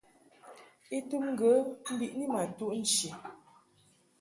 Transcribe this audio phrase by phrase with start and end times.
[0.95, 1.49] I tum ŋgə
[1.93, 3.09] mbiʼni ma tuʼ nchi.